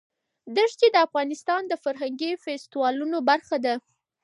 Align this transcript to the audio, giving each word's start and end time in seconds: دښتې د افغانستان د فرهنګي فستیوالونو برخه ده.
دښتې 0.57 0.87
د 0.91 0.97
افغانستان 1.07 1.61
د 1.67 1.73
فرهنګي 1.83 2.31
فستیوالونو 2.43 3.17
برخه 3.29 3.57
ده. 3.65 3.73